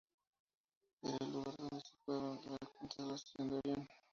[1.03, 3.87] Era el lugar donde situaban la constelación de Orión.